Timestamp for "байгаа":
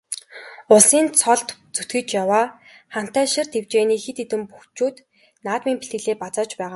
6.55-6.69